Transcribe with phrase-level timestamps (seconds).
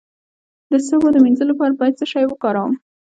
[0.71, 2.73] د سږو د مینځلو لپاره باید څه شی وکاروم؟